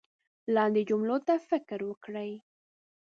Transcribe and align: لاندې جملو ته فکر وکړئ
لاندې 0.55 0.81
جملو 0.89 1.17
ته 1.27 1.33
فکر 1.49 1.79
وکړئ 1.89 2.31